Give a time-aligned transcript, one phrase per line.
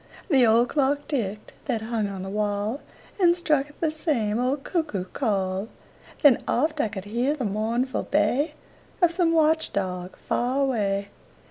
[0.31, 2.81] The old clock ticked that hung on the wall
[3.19, 5.69] And struck 'th the same old cuckoo call;
[6.23, 8.55] Then oft I could hear the mournful bay
[8.99, 11.09] Of some watch dog far away.